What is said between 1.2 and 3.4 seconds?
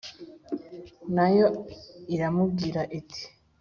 yo iramubwira iti